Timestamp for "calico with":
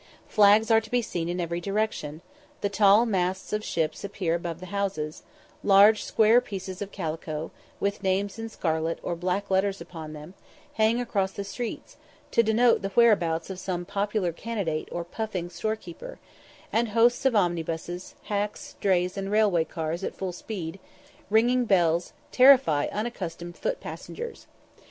6.91-8.01